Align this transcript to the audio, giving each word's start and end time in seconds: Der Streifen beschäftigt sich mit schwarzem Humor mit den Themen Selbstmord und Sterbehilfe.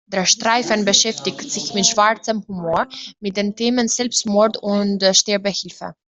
Der 0.07 0.25
Streifen 0.25 0.83
beschäftigt 0.83 1.51
sich 1.51 1.75
mit 1.75 1.85
schwarzem 1.85 2.43
Humor 2.47 2.87
mit 3.19 3.37
den 3.37 3.55
Themen 3.55 3.87
Selbstmord 3.87 4.57
und 4.57 5.03
Sterbehilfe. 5.15 5.93